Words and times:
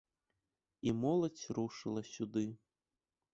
І 0.91 0.93
моладзь 1.01 1.43
рушыла 1.59 2.01
сюды. 2.13 2.47